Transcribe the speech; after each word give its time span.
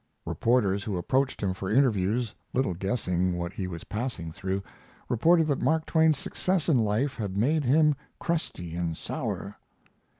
Reporters 0.25 0.83
who 0.85 0.97
approached 0.97 1.43
him 1.43 1.53
for 1.53 1.69
interviews, 1.69 2.33
little 2.53 2.73
guessing 2.73 3.37
what 3.37 3.53
he 3.53 3.67
was 3.67 3.83
passing 3.83 4.31
through, 4.31 4.63
reported 5.09 5.45
that 5.45 5.61
Mark 5.61 5.85
Twain's 5.85 6.17
success 6.17 6.67
in 6.67 6.79
life 6.79 7.17
had 7.17 7.37
made 7.37 7.63
him 7.65 7.93
crusty 8.19 8.75
and 8.75 8.97
sour. 8.97 9.57